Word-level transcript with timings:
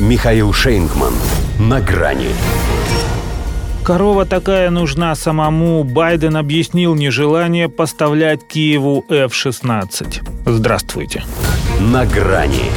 Михаил 0.00 0.52
Шейнгман. 0.52 1.14
На 1.60 1.80
грани. 1.80 2.30
Корова 3.84 4.26
такая 4.26 4.68
нужна 4.70 5.14
самому. 5.14 5.84
Байден 5.84 6.36
объяснил 6.36 6.96
нежелание 6.96 7.68
поставлять 7.68 8.44
Киеву 8.44 9.04
F-16. 9.08 10.28
Здравствуйте. 10.46 11.22
На 11.78 12.04
грани. 12.06 12.72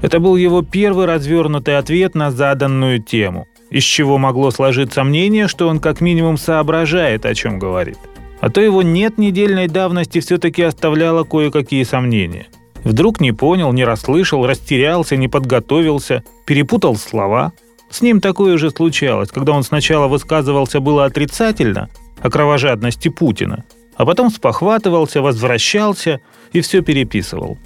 Это 0.00 0.18
был 0.18 0.36
его 0.36 0.62
первый 0.62 1.04
развернутый 1.04 1.76
ответ 1.76 2.14
на 2.14 2.30
заданную 2.30 3.02
тему, 3.02 3.46
из 3.68 3.82
чего 3.82 4.16
могло 4.16 4.50
сложиться 4.50 5.04
мнение, 5.04 5.46
что 5.46 5.68
он 5.68 5.78
как 5.78 6.00
минимум 6.00 6.38
соображает, 6.38 7.26
о 7.26 7.34
чем 7.34 7.58
говорит. 7.58 7.98
А 8.40 8.48
то 8.48 8.62
его 8.62 8.82
нет 8.82 9.18
недельной 9.18 9.68
давности 9.68 10.20
все-таки 10.20 10.62
оставляло 10.62 11.24
кое-какие 11.24 11.84
сомнения. 11.84 12.46
Вдруг 12.84 13.20
не 13.20 13.32
понял, 13.32 13.72
не 13.72 13.84
расслышал, 13.84 14.46
растерялся, 14.46 15.16
не 15.16 15.28
подготовился, 15.28 16.22
перепутал 16.46 16.96
слова– 16.96 17.52
с 17.94 18.02
ним 18.02 18.20
такое 18.20 18.58
же 18.58 18.70
случалось, 18.70 19.30
когда 19.30 19.52
он 19.52 19.62
сначала 19.62 20.08
высказывался 20.08 20.80
было 20.80 21.04
отрицательно 21.04 21.88
о 22.20 22.28
кровожадности 22.28 23.08
Путина, 23.08 23.64
а 23.94 24.04
потом 24.04 24.30
спохватывался, 24.30 25.22
возвращался 25.22 26.20
и 26.52 26.60
все 26.60 26.82
переписывал. 26.82 27.56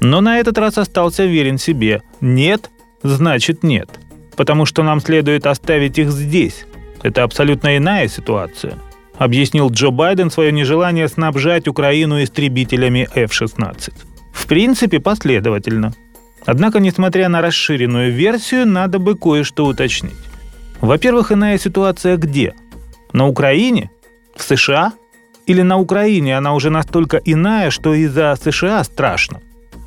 Но 0.00 0.20
на 0.20 0.38
этот 0.38 0.58
раз 0.58 0.76
остался 0.76 1.24
верен 1.24 1.56
себе. 1.56 2.02
Нет, 2.20 2.70
значит 3.02 3.62
нет. 3.62 3.88
Потому 4.36 4.66
что 4.66 4.82
нам 4.82 5.00
следует 5.00 5.46
оставить 5.46 5.98
их 5.98 6.10
здесь. 6.10 6.66
Это 7.02 7.22
абсолютно 7.22 7.78
иная 7.78 8.06
ситуация. 8.08 8.76
Объяснил 9.16 9.70
Джо 9.70 9.90
Байден 9.90 10.30
свое 10.30 10.52
нежелание 10.52 11.08
снабжать 11.08 11.68
Украину 11.68 12.22
истребителями 12.22 13.08
F-16. 13.14 13.92
В 14.32 14.46
принципе, 14.46 15.00
последовательно– 15.00 15.94
Однако, 16.46 16.80
несмотря 16.80 17.28
на 17.28 17.42
расширенную 17.42 18.12
версию, 18.12 18.66
надо 18.66 18.98
бы 18.98 19.16
кое-что 19.16 19.66
уточнить. 19.66 20.12
Во-первых, 20.80 21.32
иная 21.32 21.58
ситуация 21.58 22.16
где? 22.16 22.54
На 23.12 23.28
Украине? 23.28 23.90
В 24.34 24.42
США? 24.42 24.92
Или 25.46 25.62
на 25.62 25.78
Украине 25.78 26.36
она 26.38 26.54
уже 26.54 26.70
настолько 26.70 27.18
иная, 27.18 27.70
что 27.70 27.94
из-за 27.94 28.36
США 28.42 28.82
страшно? 28.84 29.40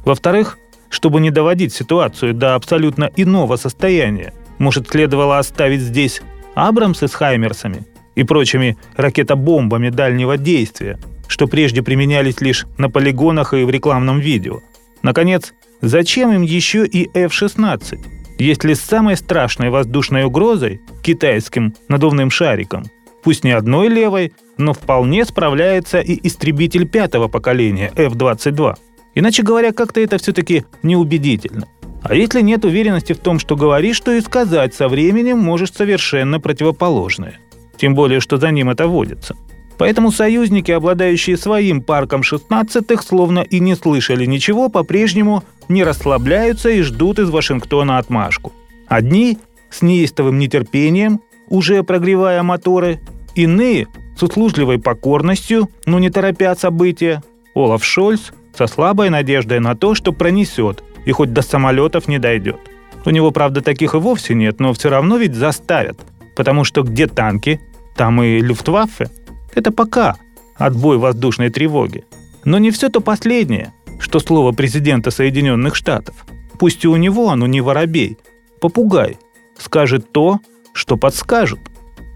Во-вторых, 0.06 0.60
чтобы 0.89 1.22
не 1.22 1.32
доводить 1.32 1.73
ситуацию 1.73 2.34
до 2.34 2.56
абсолютно 2.56 3.10
иного 3.16 3.56
состояния, 3.56 4.34
может, 4.60 4.89
следовало 4.89 5.39
оставить 5.39 5.82
здесь 5.82 6.22
Абрамсы 6.54 7.08
с 7.08 7.14
Хаймерсами 7.16 7.84
и 8.14 8.23
прочими 8.23 8.78
ракетобомбами 8.95 9.89
дальнего 9.89 10.38
действия, 10.38 11.00
что 11.34 11.48
прежде 11.48 11.84
применялись 11.84 12.39
лишь 12.39 12.66
на 12.78 12.89
полигонах 12.89 13.53
и 13.53 13.64
в 13.64 13.70
рекламном 13.70 14.20
видео. 14.20 14.62
Наконец, 15.02 15.53
Зачем 15.84 16.31
им 16.31 16.44
еще 16.44 16.86
и 16.86 17.09
F-16, 17.14 18.00
если 18.39 18.73
самой 18.73 19.17
страшной 19.17 19.70
воздушной 19.70 20.23
угрозой, 20.23 20.80
китайским 21.02 21.73
надувным 21.89 22.31
шариком, 22.31 22.86
пусть 23.22 23.44
не 23.44 23.52
одной 23.52 23.89
левой, 23.89 24.31
но 24.58 24.72
вполне 24.72 25.26
справляется 25.26 26.00
и 26.00 26.17
истребитель 26.26 26.88
пятого 26.88 27.28
поколения 27.28 27.92
F-22? 27.98 28.76
Иначе 29.16 29.44
говоря, 29.44 29.73
как-то 29.73 30.00
это 30.00 30.17
все-таки 30.20 30.64
неубедительно. 30.84 31.67
А 32.02 32.16
если 32.16 32.39
нет 32.39 32.64
уверенности 32.64 33.11
в 33.11 33.20
том, 33.20 33.38
что 33.38 33.58
говоришь, 33.58 34.00
то 34.00 34.14
и 34.14 34.22
сказать 34.22 34.73
со 34.73 34.88
временем 34.88 35.38
можешь 35.38 35.73
совершенно 35.73 36.39
противоположное. 36.39 37.39
Тем 37.76 37.94
более, 37.94 38.22
что 38.22 38.38
за 38.38 38.52
ним 38.52 38.70
это 38.70 38.88
водится. 38.88 39.36
Поэтому 39.78 40.12
союзники, 40.12 40.72
обладающие 40.72 41.38
своим 41.38 41.82
парком 41.82 42.22
16-х, 42.22 43.04
словно 43.04 43.40
и 43.40 43.60
не 43.60 43.76
слышали 43.76 44.26
ничего, 44.26 44.70
по-прежнему 44.70 45.44
не 45.68 45.84
расслабляются 45.84 46.70
и 46.70 46.82
ждут 46.82 47.20
из 47.20 47.30
Вашингтона 47.30 47.98
отмашку. 47.98 48.54
Одни 48.88 49.40
с 49.70 49.82
неистовым 49.82 50.38
нетерпением, 50.38 51.22
уже 51.48 51.84
прогревая 51.84 52.44
моторы, 52.44 53.00
иные 53.36 53.88
с 54.18 54.22
услужливой 54.22 54.80
покорностью, 54.80 55.70
но 55.86 56.00
не 56.00 56.10
торопя 56.10 56.56
события. 56.56 57.23
Олаф 57.56 57.83
Шольц 57.83 58.32
со 58.56 58.67
слабой 58.67 59.10
надеждой 59.10 59.60
на 59.60 59.76
то, 59.76 59.95
что 59.95 60.14
пронесет 60.14 60.83
и 61.06 61.12
хоть 61.12 61.33
до 61.33 61.42
самолетов 61.42 62.08
не 62.08 62.20
дойдет. 62.20 62.60
У 63.06 63.10
него, 63.10 63.32
правда, 63.32 63.62
таких 63.62 63.95
и 63.95 63.98
вовсе 63.98 64.36
нет, 64.36 64.60
но 64.60 64.73
все 64.73 64.89
равно 64.89 65.17
ведь 65.17 65.36
заставят, 65.36 66.00
потому 66.36 66.64
что 66.64 66.83
где 66.83 67.08
танки, 67.08 67.60
там 67.95 68.22
и 68.22 68.39
люфтваффе– 68.39 69.10
это 69.55 69.71
пока 69.71 70.17
отбой 70.55 70.97
воздушной 70.97 71.49
тревоги. 71.49 72.05
Но 72.45 72.58
не 72.58 72.71
все 72.71 72.89
то 72.89 72.99
последнее, 72.99 73.73
что 73.99 74.19
слово 74.19 74.52
президента 74.52 75.11
Соединенных 75.11 75.75
Штатов. 75.75 76.25
Пусть 76.59 76.83
и 76.83 76.87
у 76.87 76.95
него 76.95 77.30
оно 77.30 77.47
не 77.47 77.61
воробей, 77.61 78.17
попугай, 78.59 79.17
скажет 79.58 80.11
то, 80.11 80.39
что 80.73 80.97
подскажут. 80.97 81.59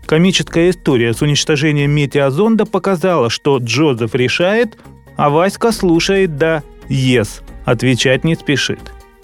Комическая 0.06 0.70
история 0.70 1.14
с 1.14 1.22
уничтожением 1.22 1.92
метеозонда 1.92 2.66
показала, 2.66 3.30
что 3.30 3.58
Джозеф 3.58 4.16
решает, 4.16 4.78
а 5.16 5.30
Васька 5.30 5.72
слушает 5.72 6.38
да 6.38 6.64
«Ес», 6.88 7.42
отвечать 7.66 8.24
не 8.24 8.36
спешит. 8.36 8.80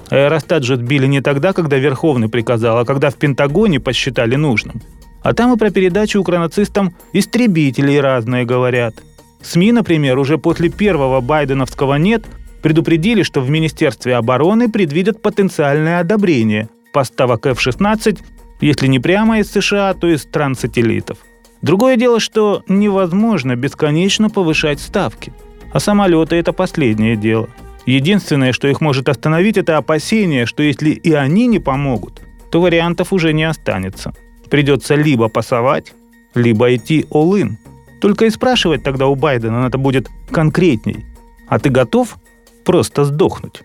Аэростат 0.09 0.63
же 0.63 0.75
сбили 0.75 1.07
не 1.07 1.22
тогда, 1.22 1.53
когда 1.53 1.78
Верховный 1.78 2.28
приказал, 2.28 2.80
а 2.80 2.85
когда 2.85 3.09
в 3.09 3.16
Пентагоне 3.16 3.80
посчитали 3.80 4.35
нужным– 4.35 4.81
а 5.24 5.34
там 5.34 5.54
и 5.54 5.58
про 5.58 5.72
передачу 5.72 6.20
укранацистам 6.20 6.94
истребителей 7.14 8.00
разные 8.00 8.46
говорят. 8.46 8.96
СМИ, 9.42 9.72
например, 9.72 10.20
уже 10.20 10.38
после 10.38 10.70
первого 10.70 11.22
байденовского 11.22 11.96
«нет» 11.96 12.26
предупредили, 12.62 13.24
что 13.24 13.42
в 13.42 13.50
Министерстве 13.50 14.16
обороны 14.16 14.70
предвидят 14.70 15.22
потенциальное 15.22 16.00
одобрение 16.00 16.70
поставок 16.94 17.46
F-16, 17.46 18.20
если 18.62 18.88
не 18.88 19.00
прямо 19.00 19.40
из 19.40 19.52
США, 19.52 19.94
то 19.94 20.08
из 20.08 20.22
стран-сателлитов. 20.22 21.18
Другое 21.62 21.98
дело, 21.98 22.20
что 22.20 22.64
невозможно 22.68 23.56
бесконечно 23.56 24.30
повышать 24.30 24.80
ставки. 24.80 25.34
А 25.72 25.80
самолеты– 25.80 26.36
это 26.38 26.54
последнее 26.54 27.16
дело. 27.16 27.50
Единственное, 27.86 28.54
что 28.54 28.68
их 28.68 28.80
может 28.80 29.10
остановить, 29.10 29.58
это 29.58 29.78
опасение, 29.78 30.46
что 30.46 30.64
если 30.64 30.92
и 30.92 31.12
они 31.14 31.48
не 31.48 31.60
помогут, 31.60 32.22
то 32.50 32.62
вариантов 32.62 33.12
уже 33.12 33.34
не 33.34 33.44
останется 33.44 34.14
придется 34.53 34.94
либо 34.94 35.30
пасовать, 35.30 35.94
либо 36.36 36.75
идти 36.75 37.08
all-in. 37.09 37.56
Только 38.00 38.25
и 38.25 38.30
спрашивать 38.30 38.84
тогда 38.84 39.08
у 39.08 39.16
Байдена 39.16 39.62
надо 39.62 39.80
будет 39.80 40.09
конкретней. 40.30 41.08
А 41.47 41.58
ты 41.58 41.72
готов 41.72 42.18
просто 42.63 43.03
сдохнуть? 43.03 43.63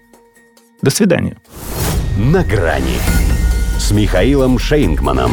До 0.81 0.91
свидания. 0.91 1.37
На 2.17 2.43
грани 2.43 2.97
с 3.79 3.91
Михаилом 3.91 4.59
Шейнгманом. 4.59 5.31